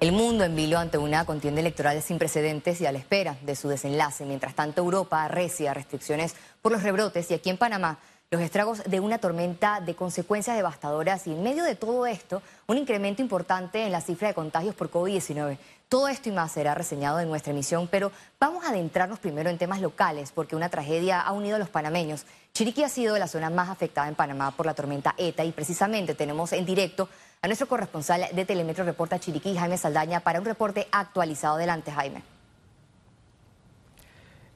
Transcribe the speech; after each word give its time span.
El 0.00 0.12
mundo 0.12 0.44
en 0.44 0.54
vilo 0.54 0.78
ante 0.78 0.98
una 0.98 1.24
contienda 1.24 1.60
electoral 1.60 2.02
sin 2.02 2.18
precedentes 2.18 2.80
y 2.80 2.86
a 2.86 2.92
la 2.92 2.98
espera 2.98 3.36
de 3.42 3.56
su 3.56 3.68
desenlace. 3.68 4.26
Mientras 4.26 4.54
tanto, 4.54 4.82
Europa 4.82 5.24
arrecia 5.24 5.72
restricciones 5.72 6.34
por 6.60 6.72
los 6.72 6.82
rebrotes 6.82 7.30
y 7.30 7.34
aquí 7.34 7.48
en 7.48 7.56
Panamá 7.56 7.98
los 8.30 8.42
estragos 8.42 8.82
de 8.84 8.98
una 8.98 9.18
tormenta 9.18 9.80
de 9.80 9.94
consecuencias 9.94 10.56
devastadoras 10.56 11.26
y 11.28 11.32
en 11.32 11.42
medio 11.42 11.62
de 11.62 11.76
todo 11.76 12.04
esto, 12.04 12.42
un 12.66 12.78
incremento 12.78 13.22
importante 13.22 13.84
en 13.84 13.92
la 13.92 14.00
cifra 14.00 14.26
de 14.26 14.34
contagios 14.34 14.74
por 14.74 14.90
COVID-19. 14.90 15.56
Todo 15.88 16.08
esto 16.08 16.30
y 16.30 16.32
más 16.32 16.50
será 16.50 16.74
reseñado 16.74 17.20
en 17.20 17.28
nuestra 17.28 17.52
emisión, 17.52 17.86
pero 17.86 18.10
vamos 18.40 18.64
a 18.64 18.70
adentrarnos 18.70 19.20
primero 19.20 19.50
en 19.50 19.58
temas 19.58 19.80
locales 19.80 20.32
porque 20.32 20.56
una 20.56 20.68
tragedia 20.68 21.20
ha 21.20 21.30
unido 21.30 21.54
a 21.54 21.58
los 21.60 21.68
panameños. 21.68 22.26
Chiriquí 22.52 22.82
ha 22.82 22.88
sido 22.88 23.16
la 23.18 23.28
zona 23.28 23.50
más 23.50 23.68
afectada 23.68 24.08
en 24.08 24.16
Panamá 24.16 24.50
por 24.50 24.66
la 24.66 24.74
tormenta 24.74 25.14
ETA 25.16 25.44
y 25.44 25.52
precisamente 25.52 26.14
tenemos 26.16 26.52
en 26.52 26.66
directo 26.66 27.08
a 27.44 27.46
nuestro 27.46 27.68
corresponsal 27.68 28.24
de 28.32 28.46
Telemetro 28.46 28.86
Reporta 28.86 29.18
Chiriquí, 29.18 29.54
Jaime 29.54 29.76
Saldaña, 29.76 30.20
para 30.20 30.38
un 30.38 30.46
reporte 30.46 30.88
actualizado. 30.90 31.56
Adelante, 31.56 31.92
Jaime. 31.92 32.22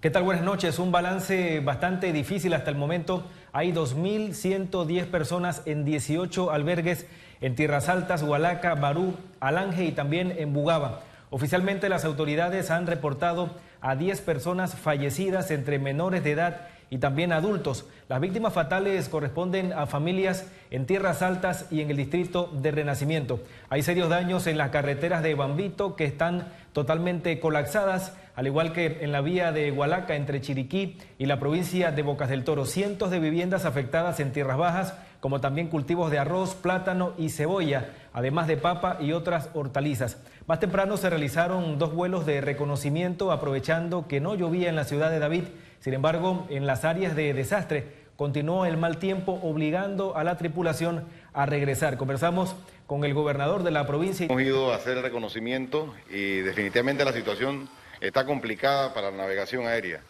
¿Qué 0.00 0.08
tal? 0.08 0.22
Buenas 0.22 0.42
noches. 0.42 0.78
Un 0.78 0.90
balance 0.90 1.60
bastante 1.60 2.14
difícil 2.14 2.54
hasta 2.54 2.70
el 2.70 2.76
momento. 2.76 3.26
Hay 3.52 3.72
2.110 3.74 5.04
personas 5.10 5.60
en 5.66 5.84
18 5.84 6.50
albergues 6.50 7.04
en 7.42 7.56
Tierras 7.56 7.90
Altas, 7.90 8.22
Hualaca, 8.22 8.74
Barú, 8.74 9.16
Alange 9.38 9.84
y 9.84 9.92
también 9.92 10.34
en 10.38 10.54
Bugaba. 10.54 11.00
Oficialmente 11.28 11.90
las 11.90 12.06
autoridades 12.06 12.70
han 12.70 12.86
reportado 12.86 13.50
a 13.82 13.96
10 13.96 14.22
personas 14.22 14.76
fallecidas 14.76 15.50
entre 15.50 15.78
menores 15.78 16.24
de 16.24 16.30
edad 16.30 16.68
y 16.90 16.98
también 16.98 17.32
adultos. 17.32 17.84
Las 18.08 18.20
víctimas 18.20 18.52
fatales 18.52 19.08
corresponden 19.08 19.72
a 19.72 19.86
familias 19.86 20.46
en 20.70 20.86
tierras 20.86 21.22
altas 21.22 21.66
y 21.70 21.80
en 21.80 21.90
el 21.90 21.96
distrito 21.96 22.50
de 22.52 22.70
Renacimiento. 22.70 23.40
Hay 23.68 23.82
serios 23.82 24.08
daños 24.08 24.46
en 24.46 24.58
las 24.58 24.70
carreteras 24.70 25.22
de 25.22 25.34
Bambito 25.34 25.96
que 25.96 26.04
están 26.04 26.48
totalmente 26.72 27.40
colapsadas, 27.40 28.16
al 28.36 28.46
igual 28.46 28.72
que 28.72 28.98
en 29.00 29.12
la 29.12 29.20
vía 29.20 29.52
de 29.52 29.72
Hualaca 29.72 30.14
entre 30.14 30.40
Chiriquí 30.40 30.96
y 31.18 31.26
la 31.26 31.40
provincia 31.40 31.90
de 31.90 32.02
Bocas 32.02 32.28
del 32.28 32.44
Toro. 32.44 32.66
Cientos 32.66 33.10
de 33.10 33.18
viviendas 33.18 33.64
afectadas 33.64 34.20
en 34.20 34.32
tierras 34.32 34.58
bajas, 34.58 34.94
como 35.20 35.40
también 35.40 35.68
cultivos 35.68 36.10
de 36.10 36.18
arroz, 36.18 36.54
plátano 36.54 37.12
y 37.18 37.30
cebolla, 37.30 37.90
además 38.12 38.46
de 38.46 38.56
papa 38.56 38.98
y 39.00 39.12
otras 39.12 39.50
hortalizas. 39.54 40.18
Más 40.46 40.60
temprano 40.60 40.96
se 40.96 41.10
realizaron 41.10 41.78
dos 41.78 41.92
vuelos 41.92 42.24
de 42.24 42.40
reconocimiento 42.40 43.32
aprovechando 43.32 44.06
que 44.06 44.20
no 44.20 44.34
llovía 44.34 44.68
en 44.68 44.76
la 44.76 44.84
ciudad 44.84 45.10
de 45.10 45.18
David 45.18 45.44
sin 45.80 45.94
embargo, 45.94 46.46
en 46.50 46.66
las 46.66 46.84
áreas 46.84 47.14
de 47.14 47.32
desastre 47.34 47.86
continuó 48.16 48.66
el 48.66 48.76
mal 48.76 48.98
tiempo 48.98 49.38
obligando 49.42 50.16
a 50.16 50.24
la 50.24 50.36
tripulación 50.36 51.04
a 51.32 51.46
regresar. 51.46 51.96
Conversamos 51.96 52.56
con 52.86 53.04
el 53.04 53.14
gobernador 53.14 53.62
de 53.62 53.70
la 53.70 53.86
provincia. 53.86 54.26
Hemos 54.26 54.42
ido 54.42 54.72
a 54.72 54.76
hacer 54.76 54.96
el 54.96 55.02
reconocimiento 55.04 55.94
y 56.10 56.38
definitivamente 56.38 57.04
la 57.04 57.12
situación 57.12 57.68
está 58.00 58.24
complicada 58.24 58.92
para 58.92 59.10
la 59.10 59.18
navegación 59.18 59.66
aérea. 59.66 60.00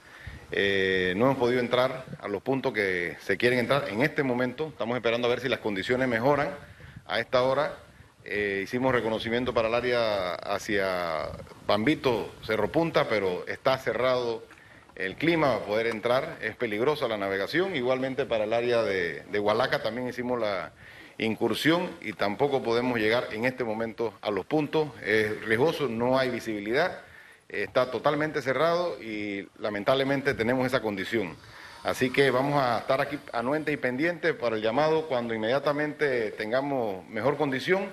Eh, 0.51 1.13
no 1.17 1.27
hemos 1.27 1.37
podido 1.37 1.61
entrar 1.61 2.07
a 2.21 2.29
los 2.29 2.41
puntos 2.43 2.73
que 2.73 3.17
se 3.21 3.37
quieren 3.37 3.59
entrar 3.59 3.89
en 3.91 4.01
este 4.01 4.23
momento. 4.23 4.69
Estamos 4.69 4.97
esperando 4.97 5.27
a 5.27 5.31
ver 5.31 5.41
si 5.41 5.49
las 5.51 5.59
condiciones 5.59 6.09
mejoran. 6.09 6.49
A 7.07 7.21
esta 7.21 7.43
hora 7.43 7.75
eh, 8.25 8.63
hicimos 8.65 8.93
reconocimiento 8.93 9.53
para 9.53 9.69
el 9.69 9.75
área 9.75 10.35
hacia 10.35 11.31
Bambito, 11.67 12.33
Cerro 12.43 12.73
Punta, 12.73 13.09
pero 13.09 13.47
está 13.47 13.77
cerrado 13.77 14.43
el 14.99 15.15
clima 15.15 15.49
va 15.49 15.57
a 15.57 15.65
poder 15.65 15.87
entrar, 15.87 16.39
es 16.43 16.57
peligrosa 16.57 17.09
la 17.09 17.17
navegación, 17.17 17.77
igualmente 17.77 18.27
para 18.27 18.45
el 18.45 18.53
área 18.53 18.83
de, 18.83 19.23
de 19.23 19.39
Hualaca 19.39 19.81
también 19.81 20.09
hicimos 20.09 20.41
la 20.41 20.73
incursión 21.19 21.91
y 22.01 22.13
tampoco 22.13 22.63
podemos 22.63 22.99
llegar 22.99 23.29
en 23.33 23.45
este 23.45 23.65
momento 23.65 24.15
a 24.21 24.31
los 24.31 24.45
puntos, 24.45 24.89
es 25.05 25.41
riesgoso, 25.45 25.89
no 25.89 26.19
hay 26.19 26.31
visibilidad, 26.31 27.01
está 27.49 27.91
totalmente 27.91 28.43
cerrado 28.43 29.01
y 29.01 29.49
lamentablemente 29.59 30.35
tenemos 30.35 30.67
esa 30.67 30.83
condición. 30.83 31.37
Así 31.85 32.11
que 32.11 32.31
vamos 32.31 32.61
a 32.61 32.79
estar 32.79 33.01
aquí 33.01 33.19
anuentes 33.33 33.73
y 33.73 33.77
pendientes 33.77 34.35
para 34.35 34.57
el 34.57 34.63
llamado 34.63 35.07
cuando 35.07 35.33
inmediatamente 35.33 36.33
tengamos 36.33 37.07
mejor 37.09 37.37
condición 37.37 37.89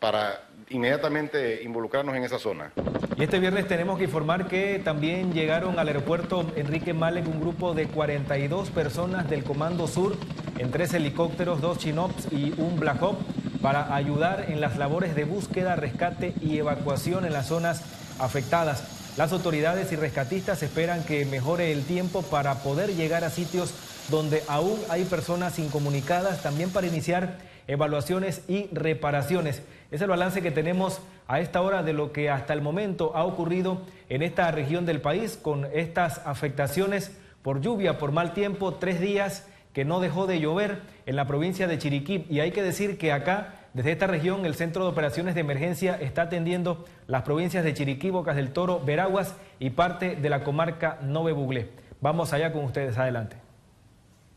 para 0.00 0.42
inmediatamente 0.68 1.62
involucrarnos 1.62 2.16
en 2.16 2.24
esa 2.24 2.38
zona. 2.38 2.72
Y 3.16 3.22
este 3.22 3.38
viernes 3.38 3.66
tenemos 3.66 3.98
que 3.98 4.04
informar 4.04 4.46
que 4.46 4.80
también 4.84 5.32
llegaron 5.32 5.78
al 5.78 5.88
aeropuerto 5.88 6.44
Enrique 6.56 6.92
Malek 6.92 7.26
un 7.26 7.40
grupo 7.40 7.72
de 7.72 7.86
42 7.86 8.70
personas 8.70 9.28
del 9.30 9.42
Comando 9.42 9.88
Sur 9.88 10.16
en 10.58 10.70
tres 10.70 10.92
helicópteros, 10.94 11.60
dos 11.60 11.78
Chinops 11.78 12.28
y 12.30 12.52
un 12.58 12.78
Black 12.78 13.00
Hawk 13.00 13.18
para 13.62 13.94
ayudar 13.94 14.46
en 14.48 14.60
las 14.60 14.76
labores 14.76 15.14
de 15.14 15.24
búsqueda, 15.24 15.76
rescate 15.76 16.34
y 16.40 16.58
evacuación 16.58 17.24
en 17.24 17.32
las 17.32 17.46
zonas 17.46 17.82
afectadas. 18.18 18.84
Las 19.16 19.32
autoridades 19.32 19.92
y 19.92 19.96
rescatistas 19.96 20.62
esperan 20.62 21.02
que 21.02 21.24
mejore 21.24 21.72
el 21.72 21.84
tiempo 21.84 22.22
para 22.22 22.56
poder 22.56 22.94
llegar 22.94 23.24
a 23.24 23.30
sitios 23.30 23.72
donde 24.10 24.42
aún 24.46 24.78
hay 24.90 25.04
personas 25.04 25.58
incomunicadas, 25.58 26.42
también 26.42 26.70
para 26.70 26.86
iniciar 26.86 27.38
evaluaciones 27.66 28.42
y 28.48 28.68
reparaciones. 28.72 29.62
Es 29.90 30.00
el 30.00 30.08
balance 30.08 30.42
que 30.42 30.50
tenemos 30.50 31.00
a 31.28 31.40
esta 31.40 31.62
hora 31.62 31.82
de 31.82 31.92
lo 31.92 32.12
que 32.12 32.30
hasta 32.30 32.52
el 32.52 32.62
momento 32.62 33.12
ha 33.14 33.24
ocurrido 33.24 33.82
en 34.08 34.22
esta 34.22 34.50
región 34.50 34.86
del 34.86 35.00
país 35.00 35.38
con 35.40 35.66
estas 35.72 36.24
afectaciones 36.26 37.16
por 37.42 37.60
lluvia, 37.60 37.98
por 37.98 38.12
mal 38.12 38.32
tiempo, 38.32 38.74
tres 38.74 39.00
días 39.00 39.46
que 39.72 39.84
no 39.84 40.00
dejó 40.00 40.26
de 40.26 40.40
llover 40.40 40.80
en 41.04 41.16
la 41.16 41.26
provincia 41.26 41.68
de 41.68 41.78
Chiriquí. 41.78 42.26
Y 42.30 42.40
hay 42.40 42.50
que 42.50 42.62
decir 42.62 42.98
que 42.98 43.12
acá, 43.12 43.54
desde 43.74 43.92
esta 43.92 44.06
región, 44.06 44.46
el 44.46 44.54
Centro 44.54 44.84
de 44.84 44.90
Operaciones 44.90 45.34
de 45.34 45.42
Emergencia 45.42 45.98
está 46.00 46.22
atendiendo 46.22 46.86
las 47.06 47.22
provincias 47.22 47.62
de 47.62 47.74
Chiriquí, 47.74 48.10
Bocas 48.10 48.36
del 48.36 48.52
Toro, 48.52 48.80
Veraguas 48.80 49.36
y 49.58 49.70
parte 49.70 50.16
de 50.16 50.30
la 50.30 50.44
comarca 50.44 50.98
Nove. 51.02 51.68
Vamos 52.00 52.32
allá 52.32 52.52
con 52.52 52.64
ustedes, 52.64 52.96
adelante. 52.98 53.45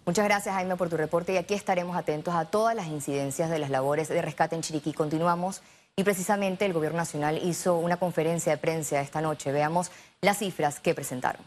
Muchas 0.09 0.25
gracias, 0.25 0.55
Jaime, 0.55 0.75
por 0.75 0.89
tu 0.89 0.97
reporte 0.97 1.33
y 1.33 1.37
aquí 1.37 1.53
estaremos 1.53 1.95
atentos 1.95 2.33
a 2.33 2.45
todas 2.45 2.75
las 2.75 2.87
incidencias 2.87 3.51
de 3.51 3.59
las 3.59 3.69
labores 3.69 4.07
de 4.07 4.19
rescate 4.23 4.55
en 4.55 4.63
Chiriquí. 4.63 4.91
Continuamos 4.91 5.61
y 5.95 6.03
precisamente 6.03 6.65
el 6.65 6.73
Gobierno 6.73 6.97
Nacional 6.97 7.39
hizo 7.43 7.75
una 7.75 7.97
conferencia 7.97 8.53
de 8.53 8.57
prensa 8.57 8.99
esta 9.01 9.21
noche. 9.21 9.51
Veamos 9.51 9.91
las 10.21 10.39
cifras 10.39 10.79
que 10.79 10.95
presentaron. 10.95 11.43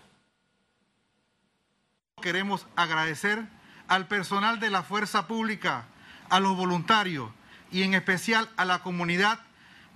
Queremos 2.22 2.68
agradecer 2.76 3.42
al 3.88 4.06
personal 4.06 4.60
de 4.60 4.70
la 4.70 4.84
Fuerza 4.84 5.26
Pública, 5.26 5.86
a 6.30 6.38
los 6.38 6.56
voluntarios 6.56 7.32
y 7.72 7.82
en 7.82 7.94
especial 7.94 8.48
a 8.56 8.64
la 8.64 8.78
comunidad 8.78 9.40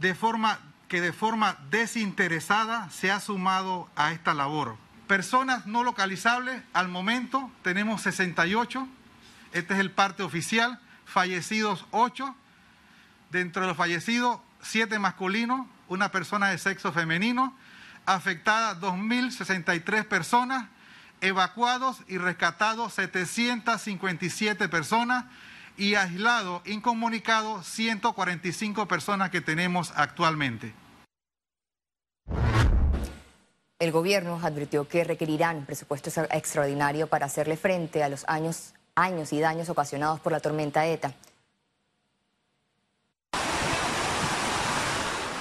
de 0.00 0.16
forma 0.16 0.58
que 0.88 1.00
de 1.00 1.12
forma 1.12 1.56
desinteresada 1.70 2.90
se 2.90 3.12
ha 3.12 3.20
sumado 3.20 3.88
a 3.94 4.10
esta 4.10 4.34
labor. 4.34 4.76
Personas 5.06 5.66
no 5.66 5.84
localizables, 5.84 6.62
al 6.72 6.88
momento 6.88 7.50
tenemos 7.62 8.02
68. 8.02 8.88
Este 9.52 9.74
es 9.74 9.80
el 9.80 9.92
parte 9.92 10.24
oficial. 10.24 10.80
Fallecidos 11.04 11.86
8. 11.92 12.34
Dentro 13.30 13.62
de 13.62 13.68
los 13.68 13.76
fallecidos, 13.76 14.40
7 14.62 14.98
masculinos, 14.98 15.66
una 15.86 16.10
persona 16.10 16.48
de 16.48 16.58
sexo 16.58 16.92
femenino. 16.92 17.56
Afectadas 18.04 18.80
2.063 18.80 20.04
personas. 20.06 20.66
Evacuados 21.20 22.02
y 22.08 22.18
rescatados 22.18 22.94
757 22.94 24.68
personas. 24.68 25.24
Y 25.76 25.94
aislados, 25.94 26.62
incomunicados 26.66 27.64
145 27.66 28.88
personas 28.88 29.30
que 29.30 29.40
tenemos 29.40 29.92
actualmente. 29.94 30.74
El 33.78 33.92
gobierno 33.92 34.40
advirtió 34.42 34.88
que 34.88 35.04
requerirán 35.04 35.66
presupuesto 35.66 36.08
extraordinario 36.30 37.08
para 37.08 37.26
hacerle 37.26 37.58
frente 37.58 38.02
a 38.02 38.08
los 38.08 38.24
años, 38.26 38.72
años 38.94 39.34
y 39.34 39.40
daños 39.40 39.68
ocasionados 39.68 40.18
por 40.20 40.32
la 40.32 40.40
tormenta 40.40 40.86
ETA. 40.86 41.12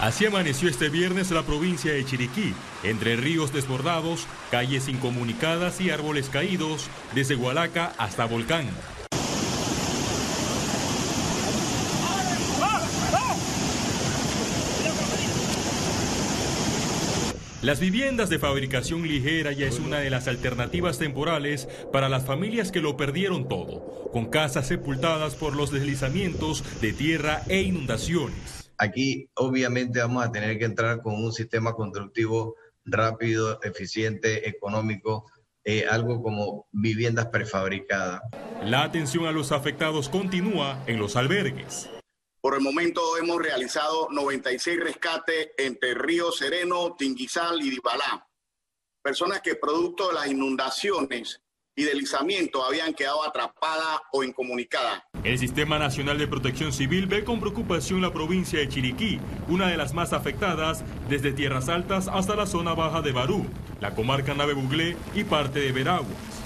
Así 0.02 0.26
amaneció 0.26 0.68
este 0.68 0.90
viernes 0.90 1.32
la 1.32 1.44
provincia 1.44 1.94
de 1.94 2.04
Chiriquí, 2.04 2.54
entre 2.84 3.16
ríos 3.16 3.54
desbordados, 3.54 4.28
calles 4.52 4.90
incomunicadas 4.90 5.80
y 5.80 5.90
árboles 5.90 6.28
caídos, 6.28 6.90
desde 7.14 7.38
Hualaca 7.38 7.94
hasta 7.98 8.26
Volcán. 8.26 8.68
Las 17.66 17.80
viviendas 17.80 18.30
de 18.30 18.38
fabricación 18.38 19.08
ligera 19.08 19.52
ya 19.52 19.66
es 19.66 19.80
una 19.80 19.98
de 19.98 20.12
las 20.12 20.28
alternativas 20.28 21.00
temporales 21.00 21.68
para 21.92 22.10
las 22.10 22.24
familias 22.24 22.72
que 22.72 22.80
lo 22.80 22.96
perdieron 22.96 23.48
todo, 23.48 24.08
con 24.12 24.28
casas 24.28 24.68
sepultadas 24.68 25.34
por 25.34 25.56
los 25.56 25.72
deslizamientos 25.72 26.64
de 26.80 26.94
tierra 26.94 27.42
e 27.48 27.64
inundaciones. 27.64 28.72
Aquí 28.78 29.32
obviamente 29.34 30.00
vamos 30.00 30.24
a 30.24 30.32
tener 30.32 30.60
que 30.60 30.66
entrar 30.66 31.02
con 31.02 31.16
un 31.16 31.34
sistema 31.34 31.74
constructivo 31.74 32.54
rápido, 32.86 33.60
eficiente, 33.64 34.48
económico, 34.48 35.26
eh, 35.64 35.86
algo 35.90 36.22
como 36.22 36.68
viviendas 36.72 37.26
prefabricadas. 37.30 38.22
La 38.64 38.84
atención 38.84 39.26
a 39.26 39.32
los 39.32 39.52
afectados 39.52 40.08
continúa 40.08 40.84
en 40.86 41.00
los 41.00 41.16
albergues. 41.16 41.90
Por 42.46 42.54
el 42.54 42.62
momento 42.62 43.18
hemos 43.18 43.42
realizado 43.42 44.08
96 44.12 44.80
rescates 44.80 45.50
entre 45.58 45.96
Río 45.96 46.32
Sereno, 46.32 46.96
Tinguizal 46.96 47.60
y 47.64 47.72
Dibalá. 47.72 48.30
Personas 49.02 49.42
que 49.42 49.56
producto 49.56 50.10
de 50.10 50.14
las 50.14 50.28
inundaciones 50.28 51.42
y 51.76 51.86
deslizamiento 51.86 52.64
habían 52.64 52.94
quedado 52.94 53.24
atrapadas 53.24 54.00
o 54.12 54.24
incomunicadas. 54.24 55.02
El 55.24 55.40
Sistema 55.40 55.80
Nacional 55.80 56.20
de 56.20 56.28
Protección 56.28 56.72
Civil 56.72 57.08
ve 57.08 57.24
con 57.24 57.40
preocupación 57.40 58.00
la 58.00 58.14
provincia 58.14 58.60
de 58.60 58.70
Chiriquí, 58.70 59.20
una 59.48 59.68
de 59.68 59.78
las 59.78 59.96
más 59.96 60.14
afectadas 60.14 60.84
desde 61.10 61.34
Tierras 61.34 61.68
Altas 61.68 62.08
hasta 62.08 62.36
la 62.36 62.46
zona 62.46 62.76
baja 62.76 63.02
de 63.02 63.12
Barú, 63.12 63.48
la 63.82 63.96
comarca 63.96 64.36
Nave 64.36 64.54
Buglé 64.54 64.96
y 65.16 65.24
parte 65.24 65.62
de 65.62 65.72
Veraguas. 65.72 66.44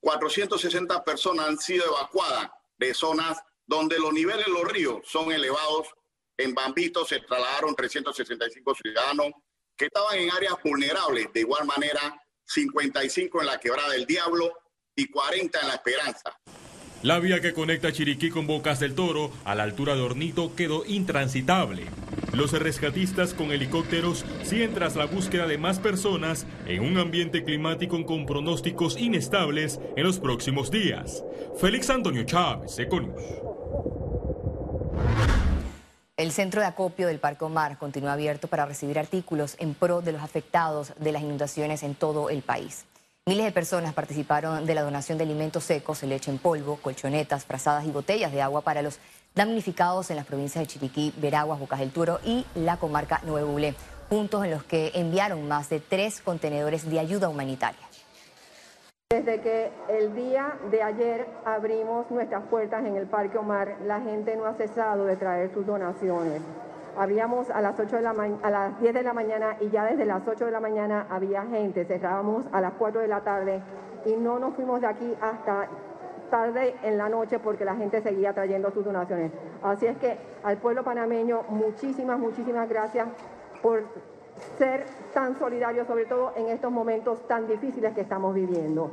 460 0.00 1.04
personas 1.04 1.46
han 1.46 1.58
sido 1.58 1.84
evacuadas 1.86 2.50
de 2.78 2.92
zonas 2.92 3.38
donde 3.66 3.98
los 3.98 4.12
niveles 4.12 4.46
de 4.46 4.52
los 4.52 4.64
ríos 4.64 5.00
son 5.04 5.32
elevados. 5.32 5.88
En 6.36 6.54
Bambito 6.54 7.04
se 7.04 7.20
trasladaron 7.20 7.74
365 7.74 8.74
ciudadanos 8.74 9.32
que 9.76 9.86
estaban 9.86 10.18
en 10.18 10.30
áreas 10.30 10.54
vulnerables. 10.62 11.32
De 11.32 11.40
igual 11.40 11.66
manera, 11.66 12.20
55 12.46 13.40
en 13.40 13.46
la 13.46 13.58
Quebrada 13.58 13.90
del 13.90 14.06
Diablo 14.06 14.52
y 14.96 15.08
40 15.08 15.60
en 15.60 15.68
la 15.68 15.74
Esperanza. 15.74 16.36
La 17.02 17.18
vía 17.18 17.42
que 17.42 17.52
conecta 17.52 17.92
Chiriquí 17.92 18.30
con 18.30 18.46
Bocas 18.46 18.80
del 18.80 18.94
Toro 18.94 19.30
a 19.44 19.54
la 19.54 19.64
altura 19.64 19.94
de 19.94 20.00
Hornito 20.00 20.56
quedó 20.56 20.86
intransitable. 20.86 21.84
Los 22.32 22.52
rescatistas 22.52 23.34
con 23.34 23.52
helicópteros 23.52 24.24
siguen 24.42 24.72
tras 24.72 24.96
la 24.96 25.04
búsqueda 25.04 25.46
de 25.46 25.58
más 25.58 25.78
personas 25.78 26.46
en 26.66 26.82
un 26.82 26.96
ambiente 26.96 27.44
climático 27.44 28.06
con 28.06 28.24
pronósticos 28.24 28.98
inestables 28.98 29.80
en 29.96 30.04
los 30.04 30.18
próximos 30.18 30.70
días. 30.70 31.22
Félix 31.60 31.90
Antonio 31.90 32.24
Chávez, 32.24 32.78
Econius. 32.78 33.20
El 36.16 36.30
centro 36.30 36.60
de 36.60 36.68
acopio 36.68 37.08
del 37.08 37.18
Parque 37.18 37.44
Omar 37.44 37.76
continúa 37.76 38.12
abierto 38.12 38.46
para 38.46 38.66
recibir 38.66 39.00
artículos 39.00 39.56
en 39.58 39.74
pro 39.74 40.00
de 40.00 40.12
los 40.12 40.22
afectados 40.22 40.92
de 41.00 41.10
las 41.10 41.22
inundaciones 41.22 41.82
en 41.82 41.96
todo 41.96 42.30
el 42.30 42.42
país. 42.42 42.84
Miles 43.26 43.44
de 43.44 43.50
personas 43.50 43.94
participaron 43.94 44.64
de 44.64 44.76
la 44.76 44.82
donación 44.82 45.18
de 45.18 45.24
alimentos 45.24 45.64
secos, 45.64 46.04
leche 46.04 46.30
en 46.30 46.38
polvo, 46.38 46.76
colchonetas, 46.76 47.44
frazadas 47.44 47.84
y 47.84 47.90
botellas 47.90 48.30
de 48.30 48.42
agua 48.42 48.60
para 48.60 48.80
los 48.80 49.00
damnificados 49.34 50.08
en 50.10 50.16
las 50.16 50.26
provincias 50.26 50.62
de 50.62 50.68
Chiriquí, 50.68 51.12
Veraguas, 51.16 51.58
Bocas 51.58 51.80
del 51.80 51.90
Turo 51.90 52.20
y 52.24 52.46
la 52.54 52.76
comarca 52.76 53.20
Nuevo 53.24 53.50
Bulé, 53.50 53.74
puntos 54.08 54.44
en 54.44 54.52
los 54.52 54.62
que 54.62 54.92
enviaron 54.94 55.48
más 55.48 55.68
de 55.68 55.80
tres 55.80 56.20
contenedores 56.20 56.88
de 56.88 57.00
ayuda 57.00 57.28
humanitaria. 57.28 57.88
Desde 59.14 59.40
que 59.40 59.70
el 59.88 60.12
día 60.12 60.54
de 60.72 60.82
ayer 60.82 61.24
abrimos 61.44 62.10
nuestras 62.10 62.42
puertas 62.48 62.84
en 62.84 62.96
el 62.96 63.06
Parque 63.06 63.38
Omar, 63.38 63.76
la 63.86 64.00
gente 64.00 64.34
no 64.34 64.44
ha 64.44 64.54
cesado 64.54 65.04
de 65.04 65.14
traer 65.14 65.54
sus 65.54 65.64
donaciones. 65.64 66.42
Abríamos 66.98 67.48
a 67.48 67.60
las, 67.60 67.78
8 67.78 67.94
de 67.94 68.02
la 68.02 68.10
a 68.42 68.50
las 68.50 68.80
10 68.80 68.92
de 68.92 69.02
la 69.04 69.12
mañana 69.12 69.56
y 69.60 69.70
ya 69.70 69.84
desde 69.84 70.04
las 70.04 70.26
8 70.26 70.46
de 70.46 70.50
la 70.50 70.58
mañana 70.58 71.06
había 71.08 71.44
gente. 71.44 71.84
Cerrábamos 71.84 72.46
a 72.50 72.60
las 72.60 72.72
4 72.72 73.02
de 73.02 73.06
la 73.06 73.20
tarde 73.20 73.62
y 74.04 74.16
no 74.16 74.40
nos 74.40 74.56
fuimos 74.56 74.80
de 74.80 74.88
aquí 74.88 75.14
hasta 75.20 75.68
tarde 76.28 76.74
en 76.82 76.98
la 76.98 77.08
noche 77.08 77.38
porque 77.38 77.64
la 77.64 77.76
gente 77.76 78.02
seguía 78.02 78.32
trayendo 78.32 78.72
sus 78.72 78.84
donaciones. 78.84 79.30
Así 79.62 79.86
es 79.86 79.96
que 79.98 80.18
al 80.42 80.56
pueblo 80.56 80.82
panameño, 80.82 81.44
muchísimas, 81.50 82.18
muchísimas 82.18 82.68
gracias 82.68 83.06
por 83.62 83.84
ser 84.58 84.86
tan 85.12 85.38
solidario, 85.38 85.84
sobre 85.86 86.06
todo 86.06 86.32
en 86.36 86.48
estos 86.48 86.70
momentos 86.70 87.26
tan 87.26 87.46
difíciles 87.46 87.94
que 87.94 88.02
estamos 88.02 88.34
viviendo. 88.34 88.90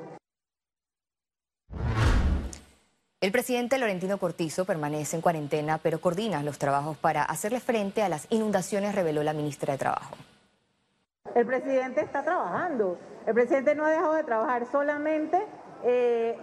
El 3.21 3.31
presidente 3.31 3.77
Laurentino 3.77 4.17
Cortizo 4.17 4.65
permanece 4.65 5.15
en 5.15 5.21
cuarentena, 5.21 5.77
pero 5.77 6.01
coordina 6.01 6.41
los 6.41 6.57
trabajos 6.57 6.97
para 6.97 7.21
hacerle 7.21 7.59
frente 7.59 8.01
a 8.01 8.09
las 8.09 8.25
inundaciones, 8.31 8.95
reveló 8.95 9.21
la 9.21 9.33
ministra 9.33 9.73
de 9.73 9.77
Trabajo. 9.77 10.15
El 11.35 11.45
presidente 11.45 12.01
está 12.01 12.23
trabajando. 12.23 12.97
El 13.27 13.35
presidente 13.35 13.75
no 13.75 13.85
ha 13.85 13.91
dejado 13.91 14.15
de 14.15 14.23
trabajar, 14.23 14.65
solamente 14.71 15.37
eh, 15.83 16.35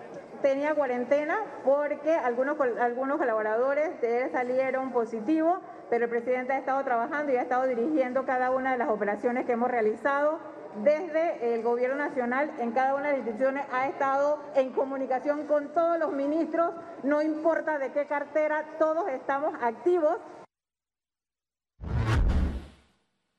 tenía 0.43 0.75
cuarentena 0.75 1.39
porque 1.65 2.15
algunos, 2.15 2.57
algunos 2.81 3.19
colaboradores 3.19 4.01
de 4.01 4.23
él 4.23 4.31
salieron 4.33 4.93
positivos 4.93 5.59
pero 5.91 6.05
el 6.05 6.11
presidente 6.11 6.53
ha 6.53 6.59
estado 6.59 6.83
trabajando 6.85 7.33
y 7.33 7.37
ha 7.37 7.43
estado 7.43 7.67
dirigiendo 7.67 8.25
cada 8.25 8.51
una 8.51 8.73
de 8.73 8.79
las 8.79 8.89
operaciones 8.89 9.47
que 9.47 9.53
hemos 9.53 9.71
realizado. 9.71 10.39
Desde 10.83 11.55
el 11.55 11.63
gobierno 11.63 11.97
nacional, 11.97 12.53
en 12.59 12.73
cada 12.73 12.95
una 12.95 13.07
de 13.07 13.13
las 13.13 13.19
instituciones, 13.19 13.65
ha 13.73 13.89
estado 13.89 14.39
en 14.55 14.71
comunicación 14.73 15.47
con 15.47 15.73
todos 15.73 15.99
los 15.99 16.13
ministros, 16.13 16.73
no 17.03 17.23
importa 17.23 17.79
de 17.79 17.91
qué 17.91 18.07
cartera, 18.07 18.65
todos 18.79 19.09
estamos 19.09 19.55
activos. 19.61 20.19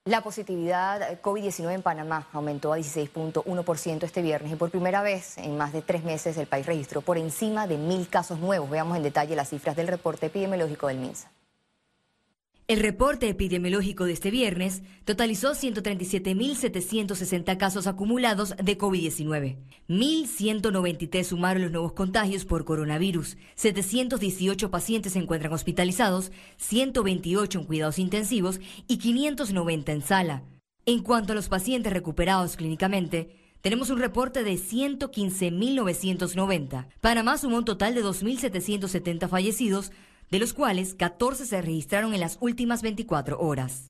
La 0.09 0.21
positividad 0.21 1.21
COVID-19 1.21 1.71
en 1.71 1.83
Panamá 1.83 2.27
aumentó 2.33 2.73
a 2.73 2.79
16.1% 2.79 4.03
este 4.03 4.23
viernes 4.23 4.51
y 4.51 4.55
por 4.55 4.71
primera 4.71 5.03
vez 5.03 5.37
en 5.37 5.55
más 5.55 5.71
de 5.71 5.83
tres 5.83 6.03
meses 6.03 6.35
el 6.37 6.47
país 6.47 6.65
registró 6.65 7.01
por 7.01 7.19
encima 7.19 7.67
de 7.67 7.77
mil 7.77 8.09
casos 8.09 8.39
nuevos. 8.39 8.71
Veamos 8.71 8.97
en 8.97 9.03
detalle 9.03 9.35
las 9.35 9.49
cifras 9.49 9.75
del 9.75 9.87
reporte 9.87 10.25
epidemiológico 10.25 10.87
del 10.87 10.97
MINSA. 10.97 11.29
El 12.69 12.79
reporte 12.81 13.27
epidemiológico 13.27 14.05
de 14.05 14.13
este 14.13 14.29
viernes 14.29 14.83
totalizó 15.03 15.55
137.760 15.55 17.57
casos 17.57 17.87
acumulados 17.87 18.55
de 18.63 18.77
COVID-19. 18.77 19.57
1.193 19.87 21.23
sumaron 21.23 21.63
los 21.63 21.71
nuevos 21.71 21.93
contagios 21.93 22.45
por 22.45 22.65
coronavirus. 22.65 23.37
718 23.55 24.69
pacientes 24.69 25.13
se 25.13 25.19
encuentran 25.19 25.51
hospitalizados, 25.51 26.31
128 26.57 27.57
en 27.57 27.65
cuidados 27.65 27.97
intensivos 27.97 28.59
y 28.87 28.97
590 28.97 29.91
en 29.91 30.03
sala. 30.03 30.43
En 30.85 31.01
cuanto 31.01 31.33
a 31.33 31.35
los 31.35 31.49
pacientes 31.49 31.91
recuperados 31.91 32.55
clínicamente, 32.55 33.31
tenemos 33.61 33.89
un 33.89 33.97
reporte 33.97 34.43
de 34.43 34.53
115.990. 34.53 36.85
Panamá 37.01 37.39
sumó 37.39 37.57
un 37.57 37.65
total 37.65 37.95
de 37.95 38.03
2.770 38.03 39.27
fallecidos, 39.27 39.91
de 40.31 40.39
los 40.39 40.53
cuales 40.53 40.93
14 40.95 41.45
se 41.45 41.61
registraron 41.61 42.13
en 42.13 42.19
las 42.19 42.37
últimas 42.39 42.81
24 42.81 43.39
horas. 43.39 43.87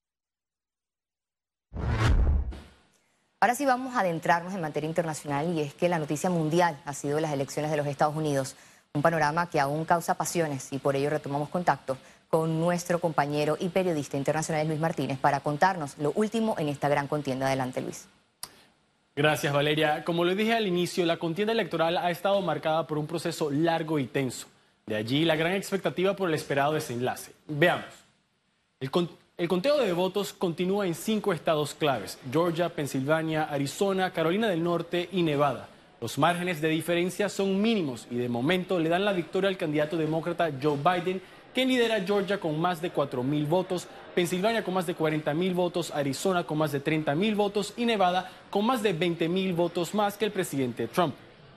Ahora 3.42 3.56
sí 3.56 3.66
vamos 3.66 3.96
a 3.96 4.02
adentrarnos 4.02 4.54
en 4.54 4.60
materia 4.60 4.88
internacional 4.88 5.54
y 5.56 5.62
es 5.62 5.74
que 5.74 5.88
la 5.88 5.98
noticia 5.98 6.30
mundial 6.30 6.78
ha 6.84 6.94
sido 6.94 7.20
las 7.22 7.32
elecciones 7.32 7.72
de 7.72 7.78
los 7.78 7.88
Estados 7.88 8.16
Unidos, 8.16 8.58
un 8.94 9.02
panorama 9.02 9.50
que 9.50 9.62
aún 9.62 9.86
causa 9.86 10.16
pasiones 10.16 10.74
y 10.74 10.78
por 10.78 10.98
ello 10.98 11.10
retomamos 11.10 11.48
contacto 11.48 11.98
con 12.28 12.60
nuestro 12.60 13.00
compañero 13.00 13.56
y 13.58 13.70
periodista 13.70 14.18
internacional 14.18 14.68
Luis 14.68 14.80
Martínez 14.80 15.18
para 15.20 15.40
contarnos 15.40 15.98
lo 15.98 16.12
último 16.16 16.56
en 16.58 16.68
esta 16.68 16.90
gran 16.90 17.08
contienda. 17.08 17.48
Adelante 17.48 17.82
Luis. 17.82 18.08
Gracias 19.16 19.54
Valeria. 19.54 20.04
Como 20.04 20.26
lo 20.26 20.36
dije 20.36 20.54
al 20.54 20.68
inicio, 20.68 21.06
la 21.06 21.18
contienda 21.18 21.54
electoral 21.54 21.98
ha 21.98 22.12
estado 22.12 22.42
marcada 22.42 22.88
por 22.88 22.98
un 22.98 23.08
proceso 23.08 23.50
largo 23.50 24.00
y 24.00 24.08
tenso. 24.08 24.48
De 24.90 24.96
allí 24.96 25.24
la 25.24 25.36
gran 25.36 25.54
expectativa 25.54 26.16
por 26.16 26.30
el 26.30 26.34
esperado 26.34 26.74
desenlace. 26.74 27.32
Veamos. 27.48 27.86
El, 28.80 29.48
conteo 29.48 29.78
de 29.78 29.94
votos 29.94 30.34
continúa 30.34 30.88
en 30.88 30.96
cinco 30.96 31.32
estados 31.32 31.76
claves, 31.76 32.18
Georgia, 32.32 32.70
Pensilvania, 32.70 33.44
Arizona, 33.44 34.12
Carolina 34.12 34.48
del 34.48 34.64
Norte 34.64 35.08
y 35.12 35.22
Nevada. 35.22 35.70
Los 36.02 36.18
márgenes 36.18 36.60
de 36.60 36.70
diferencia 36.70 37.30
son 37.30 37.62
mínimos 37.62 38.08
y 38.10 38.16
de 38.16 38.30
momento 38.30 38.80
le 38.80 38.90
dan 38.90 39.06
la 39.06 39.14
victoria 39.14 39.48
al 39.48 39.58
candidato 39.58 39.96
demócrata 39.96 40.50
Joe 40.60 40.78
Biden, 40.78 41.22
quien 41.54 41.68
lidera 41.68 42.02
Georgia 42.02 42.40
con 42.40 42.60
más 42.60 42.82
de 42.82 42.92
4.000 42.92 43.48
votos, 43.48 43.88
Pensilvania 44.16 44.64
con 44.64 44.74
más 44.74 44.88
de 44.88 44.98
40.000 44.98 45.54
votos, 45.54 45.92
Arizona 45.92 46.46
con 46.46 46.58
más 46.58 46.72
de 46.72 46.84
30.000 46.84 47.36
votos 47.36 47.76
y 47.78 47.86
Nevada 47.86 48.32
con 48.50 48.66
más 48.66 48.82
de 48.82 48.98
20.000 48.98 49.56
votos 49.56 49.94
más 49.94 50.18
que 50.18 50.26
el 50.26 50.32
presidente 50.32 50.88
Trump. 50.88 51.14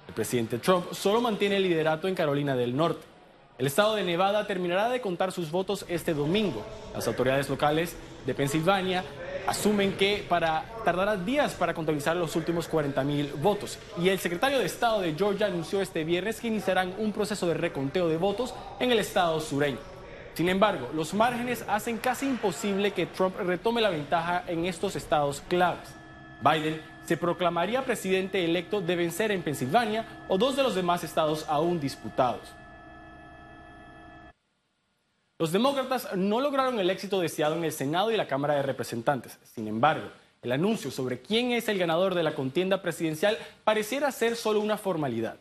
El 0.06 0.12
presidente 0.12 0.58
Trump 0.58 0.92
solo 0.92 1.22
mantiene 1.22 1.56
el 1.56 1.62
liderato 1.62 2.08
en 2.08 2.14
Carolina 2.14 2.54
del 2.54 2.76
Norte. 2.76 3.12
El 3.59 3.66
estado 3.66 3.94
de 3.94 4.02
Nevada 4.02 4.47
terminará 4.47 4.88
de 4.88 5.02
contar 5.02 5.30
sus 5.30 5.50
votos 5.50 5.85
este 5.88 6.14
domingo. 6.14 6.64
Las 6.94 7.06
autoridades 7.06 7.50
locales 7.50 7.94
de 8.25 8.35
Pensilvania 8.35 9.04
asumen 9.47 9.92
que 9.92 10.25
para, 10.26 10.64
tardará 10.85 11.16
días 11.16 11.52
para 11.54 11.75
contabilizar 11.75 12.16
los 12.16 12.35
últimos 12.35 12.66
40 12.66 13.04
mil 13.04 13.32
votos. 13.35 13.78
Y 14.00 14.09
el 14.09 14.18
secretario 14.18 14.59
de 14.59 14.64
Estado 14.64 15.02
de 15.02 15.14
Georgia 15.14 15.47
anunció 15.47 15.82
este 15.82 16.02
viernes 16.02 16.40
que 16.40 16.49
iniciarán 16.49 16.94
un 16.99 17.12
proceso 17.12 17.47
de 17.47 17.54
reconteo 17.54 18.09
de 18.09 18.16
votos 18.16 18.54
en 18.80 18.90
el 18.90 18.99
estado 18.99 19.38
sureño. 19.38 19.78
Sin 20.32 20.49
embargo, 20.49 20.88
los 20.94 21.12
márgenes 21.12 21.62
hacen 21.68 21.99
casi 21.99 22.26
imposible 22.26 22.92
que 22.92 23.04
Trump 23.04 23.37
retome 23.38 23.82
la 23.82 23.90
ventaja 23.90 24.44
en 24.47 24.64
estos 24.64 24.97
estados 24.97 25.42
claves. 25.49 25.90
Biden 26.40 26.80
se 27.04 27.18
proclamaría 27.18 27.85
presidente 27.85 28.42
electo 28.44 28.80
de 28.80 28.97
vencer 28.97 29.30
en 29.30 29.42
Pensilvania 29.42 30.06
o 30.28 30.38
dos 30.38 30.56
de 30.56 30.62
los 30.62 30.75
demás 30.75 31.04
estados 31.04 31.44
aún 31.49 31.78
disputados. 31.78 32.54
Los 35.42 35.50
demócratas 35.50 36.06
no 36.14 36.40
lograron 36.40 36.78
el 36.78 36.88
éxito 36.88 37.18
deseado 37.18 37.56
en 37.56 37.64
el 37.64 37.72
Senado 37.72 38.12
y 38.12 38.16
la 38.16 38.28
Cámara 38.28 38.54
de 38.54 38.62
Representantes. 38.62 39.40
Sin 39.42 39.66
embargo, 39.66 40.06
el 40.40 40.52
anuncio 40.52 40.92
sobre 40.92 41.20
quién 41.20 41.50
es 41.50 41.68
el 41.68 41.80
ganador 41.80 42.14
de 42.14 42.22
la 42.22 42.37
contienda 42.37 42.80
presidencial 42.80 43.37
pareciera 43.64 44.12
ser 44.12 44.37
solo 44.37 44.61
una 44.61 44.78
formalidad. 44.78 45.38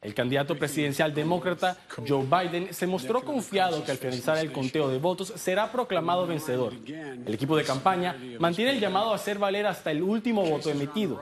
El 0.00 0.14
candidato 0.14 0.56
presidencial 0.56 1.12
demócrata 1.12 1.76
Joe 2.06 2.24
Biden 2.24 2.72
se 2.72 2.86
mostró 2.86 3.20
confiado 3.22 3.82
que 3.82 3.90
al 3.90 3.96
finalizar 3.96 4.38
el 4.38 4.52
conteo 4.52 4.88
de 4.90 4.98
votos 4.98 5.32
será 5.34 5.72
proclamado 5.72 6.24
vencedor. 6.28 6.74
El 6.86 7.34
equipo 7.34 7.56
de 7.56 7.64
campaña 7.64 8.16
mantiene 8.38 8.70
el 8.70 8.78
llamado 8.78 9.10
a 9.10 9.16
hacer 9.16 9.40
valer 9.40 9.66
hasta 9.66 9.90
el 9.90 10.04
último 10.04 10.44
voto 10.44 10.70
emitido. 10.70 11.20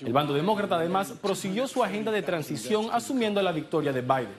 El 0.00 0.12
bando 0.12 0.34
demócrata 0.34 0.74
además 0.74 1.14
prosiguió 1.22 1.68
su 1.68 1.84
agenda 1.84 2.10
de 2.10 2.22
transición 2.22 2.88
asumiendo 2.90 3.40
la 3.40 3.52
victoria 3.52 3.92
de 3.92 4.00
Biden. 4.00 4.34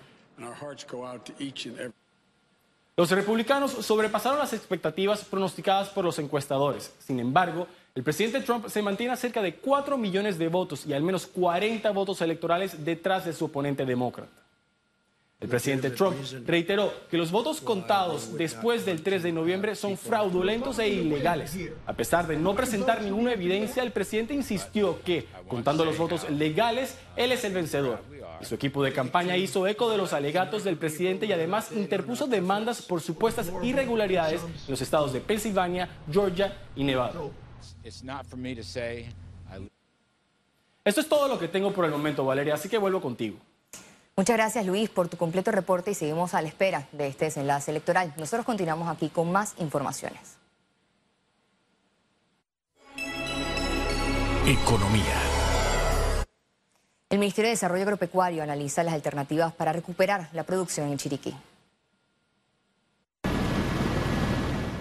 Los 2.97 3.11
republicanos 3.11 3.71
sobrepasaron 3.71 4.39
las 4.39 4.53
expectativas 4.53 5.25
pronosticadas 5.25 5.89
por 5.89 6.05
los 6.05 6.17
encuestadores. 6.17 6.93
Sin 6.99 7.19
embargo, 7.19 7.67
el 7.93 8.03
presidente 8.03 8.39
Trump 8.39 8.69
se 8.69 8.81
mantiene 8.81 9.11
a 9.11 9.17
cerca 9.17 9.41
de 9.41 9.55
4 9.55 9.97
millones 9.97 10.37
de 10.37 10.47
votos 10.47 10.85
y 10.85 10.93
al 10.93 11.03
menos 11.03 11.27
40 11.27 11.91
votos 11.91 12.21
electorales 12.21 12.85
detrás 12.85 13.25
de 13.25 13.33
su 13.33 13.45
oponente 13.45 13.85
demócrata. 13.85 14.44
El 15.45 15.49
presidente 15.49 15.91
Trump 15.91 16.15
reiteró 16.47 16.91
que 17.07 17.19
los 17.19 17.29
votos 17.29 17.61
contados 17.61 18.35
después 18.35 18.83
del 18.83 19.03
3 19.03 19.21
de 19.21 19.31
noviembre 19.31 19.75
son 19.75 19.95
fraudulentos 19.95 20.79
e 20.79 20.89
ilegales. 20.89 21.55
A 21.85 21.93
pesar 21.93 22.25
de 22.25 22.35
no 22.35 22.55
presentar 22.55 23.03
ninguna 23.03 23.33
evidencia, 23.33 23.83
el 23.83 23.91
presidente 23.91 24.33
insistió 24.33 25.03
que, 25.03 25.27
contando 25.47 25.85
los 25.85 25.99
votos 25.99 26.27
legales, 26.31 26.97
él 27.15 27.31
es 27.31 27.43
el 27.43 27.53
vencedor. 27.53 27.99
Su 28.41 28.55
equipo 28.55 28.81
de 28.83 28.91
campaña 28.91 29.37
hizo 29.37 29.67
eco 29.67 29.91
de 29.91 29.97
los 29.97 30.13
alegatos 30.13 30.63
del 30.63 30.77
presidente 30.77 31.27
y 31.27 31.31
además 31.31 31.71
interpuso 31.71 32.25
demandas 32.25 32.81
por 32.81 33.01
supuestas 33.01 33.53
irregularidades 33.61 34.41
en 34.41 34.71
los 34.71 34.81
estados 34.81 35.13
de 35.13 35.21
Pensilvania, 35.21 35.87
Georgia 36.11 36.57
y 36.75 36.83
Nevada. 36.83 37.21
Esto 40.83 41.01
es 41.01 41.07
todo 41.07 41.27
lo 41.27 41.37
que 41.37 41.47
tengo 41.47 41.71
por 41.71 41.85
el 41.85 41.91
momento, 41.91 42.25
Valeria, 42.25 42.55
así 42.55 42.67
que 42.67 42.79
vuelvo 42.79 42.99
contigo. 42.99 43.37
Muchas 44.17 44.37
gracias, 44.37 44.65
Luis, 44.65 44.89
por 44.89 45.09
tu 45.09 45.17
completo 45.17 45.51
reporte 45.51 45.91
y 45.91 45.93
seguimos 45.93 46.33
a 46.33 46.41
la 46.41 46.47
espera 46.47 46.87
de 46.93 47.07
este 47.07 47.25
desenlace 47.25 47.71
electoral. 47.71 48.13
Nosotros 48.15 48.45
continuamos 48.45 48.87
aquí 48.87 49.09
con 49.09 49.29
más 49.29 49.55
informaciones. 49.57 50.37
Economía. 54.45 55.21
El 57.09 57.19
Ministerio 57.19 57.49
de 57.49 57.55
Desarrollo 57.55 57.83
Agropecuario 57.83 58.41
analiza 58.41 58.83
las 58.83 58.93
alternativas 58.93 59.53
para 59.53 59.73
recuperar 59.73 60.29
la 60.31 60.43
producción 60.43 60.87
en 60.87 60.97
Chiriquí. 60.97 61.35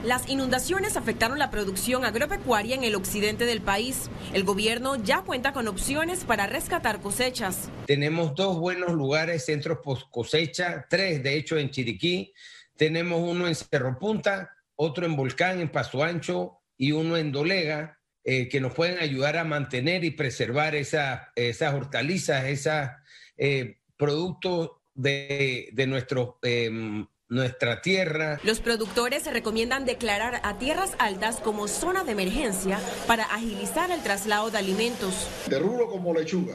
Las 0.05 0.29
inundaciones 0.29 0.99
afectaron 0.99 1.39
la 1.39 1.51
producción 1.51 2.05
agropecuaria 2.05 2.75
en 2.75 2.85
el 2.85 2.95
occidente 2.95 3.47
del 3.47 3.63
país. 3.63 4.11
El 4.35 4.45
gobierno 4.45 5.03
ya 5.03 5.23
cuenta 5.23 5.55
con 5.55 5.67
opciones 5.67 6.25
para 6.27 6.47
rescatar 6.47 7.01
cosechas. 7.01 7.71
Tenemos 7.87 8.35
dos 8.35 8.59
buenos 8.59 8.93
lugares, 8.93 9.47
centros 9.47 9.79
post 9.83 10.03
cosecha, 10.11 10.85
tres 10.91 11.23
de 11.23 11.39
hecho 11.39 11.57
en 11.57 11.71
Chiriquí. 11.71 12.35
Tenemos 12.77 13.19
uno 13.23 13.49
en 13.49 13.55
Cerro 13.55 13.99
Punta, 13.99 14.51
otro 14.77 15.07
en 15.07 15.17
Volcán, 15.17 15.61
en 15.61 15.71
Paso 15.71 16.03
Ancho 16.03 16.59
y 16.77 16.93
uno 16.93 17.17
en 17.17 17.33
Dolega, 17.33 17.99
eh, 18.25 18.51
que 18.51 18.61
nos 18.61 18.75
pueden 18.75 18.99
ayudar 18.99 19.39
a 19.39 19.45
mantener 19.45 20.05
y 20.05 20.11
preservar 20.11 20.75
esa, 20.75 21.33
esas 21.35 21.73
hortalizas, 21.73 22.45
esos 22.45 22.91
eh, 23.39 23.79
productos 23.97 24.73
de, 24.93 25.71
de 25.73 25.87
nuestros 25.87 26.35
em, 26.43 27.07
nuestra 27.35 27.83
tierra. 27.83 28.39
Los 28.45 28.61
productores 28.61 29.25
se 29.25 29.33
recomiendan 29.33 29.85
declarar 29.85 30.41
a 30.45 30.57
tierras 30.57 30.93
altas 30.99 31.41
como 31.41 31.69
zona 31.69 32.05
de 32.05 32.13
emergencia 32.13 32.81
para 33.07 33.25
agilizar 33.25 33.91
el 33.91 34.03
traslado 34.03 34.51
de 34.51 34.59
alimentos. 34.59 35.29
De 35.49 35.59
rubro 35.59 35.91
como 35.91 36.15
lechuga, 36.15 36.55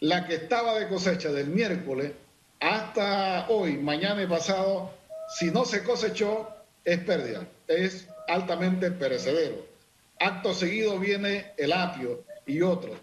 la 0.00 0.26
que 0.26 0.34
estaba 0.36 0.78
de 0.78 0.88
cosecha 0.88 1.30
del 1.30 1.48
miércoles 1.48 2.12
hasta 2.58 3.48
hoy, 3.50 3.76
mañana 3.76 4.22
y 4.22 4.26
pasado, 4.26 4.90
si 5.28 5.50
no 5.50 5.64
se 5.64 5.84
cosechó, 5.84 6.48
es 6.84 6.98
pérdida, 7.00 7.46
es 7.68 8.08
altamente 8.28 8.90
perecedero. 8.90 9.66
Acto 10.18 10.54
seguido 10.54 10.98
viene 10.98 11.52
el 11.56 11.72
apio 11.72 12.24
y 12.46 12.62
otros. 12.62 12.96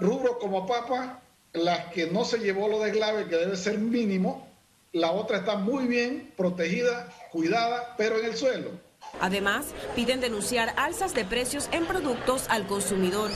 Rubro 0.00 0.38
como 0.38 0.66
papa, 0.66 1.20
las 1.52 1.92
que 1.92 2.06
no 2.06 2.24
se 2.24 2.38
llevó 2.38 2.68
lo 2.68 2.80
de 2.80 2.92
clave, 2.92 3.26
que 3.26 3.36
debe 3.36 3.56
ser 3.56 3.78
mínimo, 3.78 4.49
la 4.92 5.12
otra 5.12 5.38
está 5.38 5.56
muy 5.56 5.86
bien 5.86 6.32
protegida, 6.36 7.08
cuidada, 7.30 7.94
pero 7.96 8.18
en 8.18 8.26
el 8.26 8.36
suelo. 8.36 8.70
Además, 9.20 9.74
piden 9.94 10.20
denunciar 10.20 10.74
alzas 10.76 11.14
de 11.14 11.24
precios 11.24 11.68
en 11.72 11.86
productos 11.86 12.46
al 12.48 12.66
consumidor. 12.66 13.30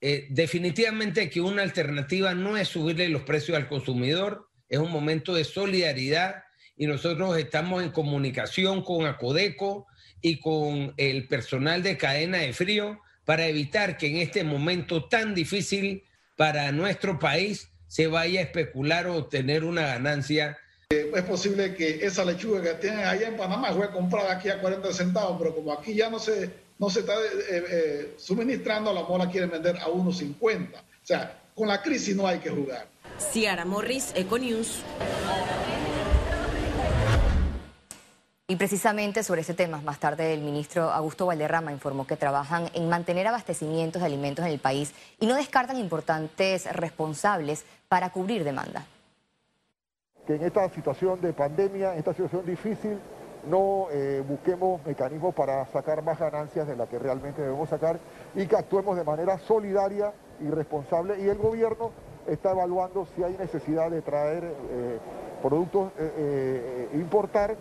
Eh, 0.00 0.26
definitivamente 0.30 1.30
que 1.30 1.40
una 1.40 1.62
alternativa 1.62 2.34
no 2.34 2.56
es 2.56 2.68
subirle 2.68 3.08
los 3.08 3.22
precios 3.22 3.56
al 3.56 3.68
consumidor, 3.68 4.48
es 4.68 4.78
un 4.78 4.90
momento 4.90 5.34
de 5.34 5.44
solidaridad 5.44 6.44
y 6.76 6.86
nosotros 6.86 7.36
estamos 7.36 7.82
en 7.82 7.90
comunicación 7.90 8.82
con 8.82 9.06
Acodeco 9.06 9.86
y 10.20 10.40
con 10.40 10.94
el 10.96 11.28
personal 11.28 11.82
de 11.82 11.96
cadena 11.96 12.38
de 12.38 12.52
frío 12.52 13.00
para 13.24 13.46
evitar 13.46 13.96
que 13.96 14.08
en 14.08 14.16
este 14.16 14.42
momento 14.42 15.08
tan 15.08 15.34
difícil 15.34 16.04
para 16.36 16.72
nuestro 16.72 17.18
país 17.18 17.70
se 17.86 18.06
vaya 18.06 18.40
a 18.40 18.44
especular 18.44 19.06
o 19.06 19.26
tener 19.26 19.62
una 19.64 19.82
ganancia 19.82 20.58
es 21.00 21.22
posible 21.24 21.74
que 21.74 22.04
esa 22.04 22.24
lechuga 22.24 22.62
que 22.62 22.74
tienen 22.74 23.04
allá 23.06 23.28
en 23.28 23.36
Panamá 23.36 23.72
fue 23.72 23.90
comprada 23.90 24.32
aquí 24.32 24.48
a 24.48 24.60
40 24.60 24.92
centavos, 24.92 25.36
pero 25.38 25.54
como 25.54 25.72
aquí 25.72 25.94
ya 25.94 26.10
no 26.10 26.18
se, 26.18 26.50
no 26.78 26.90
se 26.90 27.00
está 27.00 27.14
eh, 27.14 27.64
eh, 27.70 28.14
suministrando, 28.16 28.92
la 28.92 29.02
mola 29.02 29.28
quiere 29.28 29.46
vender 29.46 29.76
a 29.76 29.86
1.50. 29.86 30.74
O 30.74 30.80
sea, 31.02 31.40
con 31.54 31.68
la 31.68 31.82
crisis 31.82 32.16
no 32.16 32.26
hay 32.26 32.38
que 32.38 32.50
jugar. 32.50 32.86
Ciara 33.18 33.64
Morris, 33.64 34.12
Econews. 34.14 34.82
Y 38.48 38.56
precisamente 38.56 39.22
sobre 39.22 39.40
ese 39.40 39.54
tema, 39.54 39.80
más 39.80 39.98
tarde 39.98 40.34
el 40.34 40.40
ministro 40.40 40.90
Augusto 40.90 41.26
Valderrama 41.26 41.72
informó 41.72 42.06
que 42.06 42.16
trabajan 42.16 42.68
en 42.74 42.88
mantener 42.88 43.26
abastecimientos 43.26 44.02
de 44.02 44.06
alimentos 44.06 44.44
en 44.44 44.52
el 44.52 44.58
país 44.58 44.92
y 45.20 45.26
no 45.26 45.36
descartan 45.36 45.78
importantes 45.78 46.70
responsables 46.72 47.64
para 47.88 48.10
cubrir 48.10 48.44
demanda 48.44 48.84
que 50.26 50.36
en 50.36 50.42
esta 50.42 50.68
situación 50.68 51.20
de 51.20 51.32
pandemia, 51.32 51.92
en 51.92 51.98
esta 51.98 52.12
situación 52.12 52.46
difícil, 52.46 52.98
no 53.48 53.88
eh, 53.90 54.22
busquemos 54.26 54.84
mecanismos 54.86 55.34
para 55.34 55.66
sacar 55.66 56.02
más 56.02 56.18
ganancias 56.18 56.66
de 56.66 56.76
las 56.76 56.88
que 56.88 56.98
realmente 56.98 57.42
debemos 57.42 57.68
sacar 57.68 57.98
y 58.34 58.46
que 58.46 58.56
actuemos 58.56 58.96
de 58.96 59.04
manera 59.04 59.38
solidaria 59.38 60.12
y 60.40 60.48
responsable. 60.48 61.20
Y 61.20 61.28
el 61.28 61.38
gobierno 61.38 61.90
está 62.26 62.52
evaluando 62.52 63.06
si 63.16 63.24
hay 63.24 63.36
necesidad 63.36 63.90
de 63.90 64.00
traer 64.02 64.44
eh, 64.44 64.98
productos, 65.42 65.90
eh, 65.98 66.88
importar, 66.94 67.56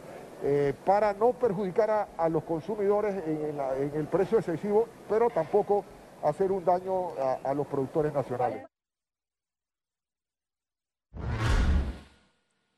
para 0.85 1.13
no 1.13 1.33
perjudicar 1.33 2.07
a, 2.17 2.29
los 2.29 2.43
consumidores 2.45 3.13
en, 3.27 3.91
el 3.93 4.07
precio 4.07 4.39
excesivo, 4.39 4.87
pero 5.07 5.29
tampoco 5.29 5.85
hacer 6.23 6.51
un 6.51 6.65
daño 6.65 7.09
a 7.43 7.53
los 7.53 7.67
productores 7.67 8.11
nacionales. 8.11 8.70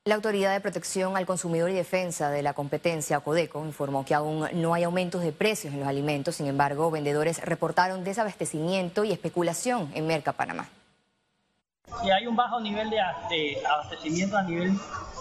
La 0.06 0.16
Autoridad 0.16 0.52
de 0.52 0.60
Protección 0.60 1.16
al 1.16 1.24
Consumidor 1.24 1.70
y 1.70 1.72
Defensa 1.72 2.28
de 2.28 2.42
la 2.42 2.52
Competencia, 2.52 3.20
CODECO, 3.20 3.64
informó 3.64 4.04
que 4.04 4.12
aún 4.12 4.46
no 4.52 4.74
hay 4.74 4.82
aumentos 4.82 5.22
de 5.22 5.32
precios 5.32 5.72
en 5.72 5.80
los 5.80 5.88
alimentos. 5.88 6.36
Sin 6.36 6.46
embargo, 6.46 6.90
vendedores 6.90 7.42
reportaron 7.42 8.04
desabastecimiento 8.04 9.04
y 9.04 9.12
especulación 9.12 9.90
en 9.94 10.06
Merca, 10.06 10.34
Panamá. 10.34 10.68
Si 12.02 12.10
hay 12.10 12.26
un 12.26 12.36
bajo 12.36 12.60
nivel 12.60 12.90
de, 12.90 13.00
abastecimiento 13.64 14.36
a 14.36 14.42
nivel, 14.42 14.72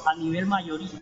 a 0.06 0.16
nivel 0.16 0.48
mayorista. 0.48 1.00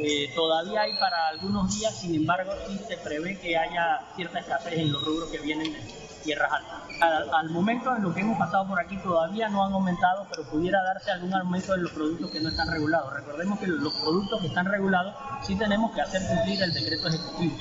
Eh, 0.00 0.32
todavía 0.34 0.80
hay 0.80 0.94
para 0.94 1.28
algunos 1.28 1.72
días, 1.78 1.96
sin 1.96 2.16
embargo, 2.16 2.50
sí 2.66 2.80
se 2.88 2.96
prevé 2.96 3.38
que 3.38 3.56
haya 3.56 4.08
cierta 4.16 4.40
escasez 4.40 4.72
en 4.72 4.90
los 4.90 5.04
rubros 5.04 5.30
que 5.30 5.38
vienen 5.38 5.72
de 5.72 5.78
tierras 6.24 6.50
altas 6.52 6.84
al, 7.00 7.50
momento 7.50 7.94
en 7.94 8.02
lo 8.02 8.14
que 8.14 8.20
hemos 8.20 8.38
pasado 8.38 8.66
por 8.66 8.80
aquí 8.80 8.96
todavía 8.98 9.48
no 9.48 9.64
han 9.64 9.72
aumentado, 9.72 10.26
pero 10.30 10.44
pudiera 10.44 10.82
darse 10.82 11.10
algún 11.10 11.34
aumento 11.34 11.72
de 11.72 11.78
los 11.78 11.92
productos 11.92 12.30
que 12.30 12.40
no 12.40 12.48
están 12.48 12.70
regulados. 12.70 13.12
Recordemos 13.14 13.58
que 13.58 13.66
los 13.66 13.92
productos 13.94 14.40
que 14.40 14.46
están 14.48 14.66
regulados 14.66 15.14
sí 15.42 15.56
tenemos 15.56 15.92
que 15.92 16.00
hacer 16.00 16.22
cumplir 16.26 16.62
el 16.62 16.72
decreto 16.72 17.08
ejecutivo. 17.08 17.54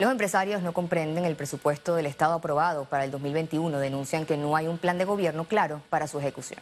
Los 0.00 0.12
empresarios 0.12 0.62
no 0.62 0.72
comprenden 0.72 1.24
el 1.24 1.34
presupuesto 1.34 1.96
del 1.96 2.06
Estado 2.06 2.34
aprobado 2.34 2.84
para 2.84 3.04
el 3.04 3.10
2021. 3.10 3.78
Denuncian 3.78 4.26
que 4.26 4.36
no 4.36 4.54
hay 4.54 4.68
un 4.68 4.78
plan 4.78 4.96
de 4.96 5.04
gobierno 5.04 5.44
claro 5.44 5.82
para 5.90 6.06
su 6.06 6.20
ejecución. 6.20 6.60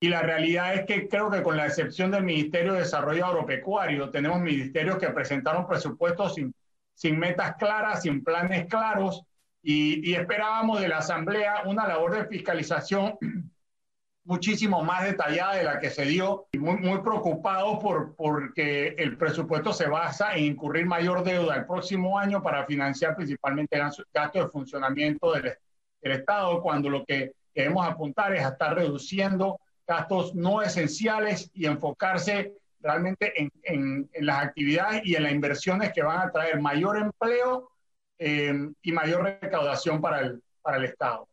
Y 0.00 0.08
la 0.08 0.22
realidad 0.22 0.74
es 0.74 0.86
que 0.86 1.08
creo 1.08 1.30
que 1.30 1.42
con 1.42 1.56
la 1.56 1.66
excepción 1.66 2.10
del 2.10 2.24
Ministerio 2.24 2.72
de 2.72 2.80
Desarrollo 2.80 3.26
Agropecuario, 3.26 4.10
tenemos 4.10 4.40
ministerios 4.40 4.96
que 4.96 5.10
presentaron 5.10 5.66
presupuestos 5.66 6.34
sin 6.34 6.54
sin 7.00 7.18
metas 7.18 7.56
claras, 7.56 8.02
sin 8.02 8.22
planes 8.22 8.66
claros, 8.66 9.22
y, 9.62 10.12
esperábamos 10.12 10.82
de 10.82 10.88
la 10.88 10.98
Asamblea 10.98 11.62
una 11.64 11.88
labor 11.88 12.14
de 12.14 12.26
fiscalización 12.26 13.16
muchísimo 14.24 14.82
más 14.84 15.04
detallada 15.04 15.54
de 15.54 15.64
la 15.64 15.80
que 15.80 15.88
se 15.88 16.04
dio, 16.04 16.46
y 16.52 16.58
muy, 16.58 16.76
muy 16.76 17.00
preocupados 17.00 17.78
por, 17.82 18.14
porque 18.16 18.88
el 18.98 19.16
presupuesto 19.16 19.72
se 19.72 19.88
basa 19.88 20.34
en 20.34 20.44
incurrir 20.44 20.84
mayor 20.84 21.24
deuda 21.24 21.56
el 21.56 21.64
próximo 21.64 22.18
año 22.18 22.42
para 22.42 22.66
financiar 22.66 23.16
principalmente 23.16 23.78
gastos 24.12 24.44
de 24.44 24.50
funcionamiento 24.50 25.32
del, 25.32 25.54
del 26.02 26.12
Estado, 26.12 26.60
cuando 26.60 26.90
lo 26.90 27.06
que 27.06 27.32
queremos 27.54 27.86
apuntar 27.86 28.34
es 28.34 28.44
a 28.44 28.50
estar 28.50 28.74
reduciendo 28.74 29.58
gastos 29.90 30.36
no 30.36 30.62
esenciales 30.62 31.50
y 31.52 31.66
enfocarse 31.66 32.54
realmente 32.80 33.32
en, 33.40 33.50
en, 33.64 34.08
las 34.24 34.44
actividades 34.46 35.02
y 35.04 35.16
en 35.16 35.24
las 35.24 35.32
inversiones 35.32 35.92
que 35.92 36.02
van 36.02 36.28
a 36.28 36.30
traer 36.30 36.60
mayor 36.60 36.96
empleo 36.96 37.70
eh, 38.16 38.54
y 38.82 38.92
mayor 38.92 39.24
recaudación 39.24 40.00
para 40.00 40.20
el, 40.20 40.40
para 40.62 40.76
el 40.76 40.84
Estado. 40.84 41.26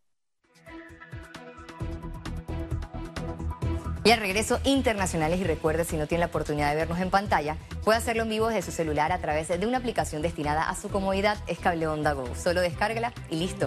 Y 4.03 4.11
al 4.11 4.19
regreso 4.21 4.59
internacionales 4.63 5.39
y 5.39 5.43
recuerde 5.43 5.83
si 5.83 5.97
no 5.97 6.07
tiene 6.07 6.21
la 6.21 6.27
oportunidad 6.27 6.69
de 6.69 6.77
vernos 6.77 6.99
en 6.99 7.11
pantalla, 7.11 7.57
puede 7.83 7.97
hacerlo 7.99 8.23
en 8.23 8.29
vivo 8.29 8.47
desde 8.47 8.63
su 8.63 8.71
celular 8.71 9.11
a 9.11 9.19
través 9.19 9.49
de 9.49 9.67
una 9.67 9.77
aplicación 9.77 10.21
destinada 10.21 10.67
a 10.67 10.75
su 10.75 10.89
comodidad, 10.89 11.37
es 11.45 11.59
Cable 11.59 11.87
Onda 11.87 12.13
Go. 12.13 12.33
Solo 12.33 12.61
descárgala 12.61 13.13
y 13.29 13.35
listo. 13.35 13.65